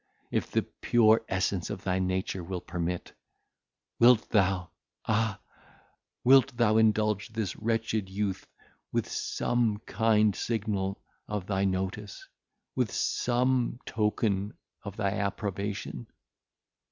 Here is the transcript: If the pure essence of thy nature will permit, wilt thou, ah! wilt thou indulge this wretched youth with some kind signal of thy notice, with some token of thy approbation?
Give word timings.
If 0.31 0.49
the 0.49 0.63
pure 0.63 1.23
essence 1.29 1.69
of 1.69 1.83
thy 1.83 1.99
nature 1.99 2.43
will 2.43 2.59
permit, 2.59 3.13
wilt 3.99 4.27
thou, 4.31 4.71
ah! 5.05 5.39
wilt 6.23 6.57
thou 6.57 6.77
indulge 6.77 7.27
this 7.29 7.55
wretched 7.55 8.09
youth 8.09 8.47
with 8.91 9.07
some 9.07 9.77
kind 9.85 10.35
signal 10.35 10.99
of 11.27 11.45
thy 11.45 11.65
notice, 11.65 12.27
with 12.75 12.91
some 12.91 13.77
token 13.85 14.57
of 14.81 14.97
thy 14.97 15.11
approbation? 15.11 16.07